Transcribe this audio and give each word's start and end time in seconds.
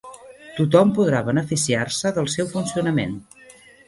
Tothom 0.59 0.93
podrà 0.99 1.19
beneficiar-se 1.27 2.13
del 2.15 2.31
seu 2.37 2.49
funcionament. 2.55 3.15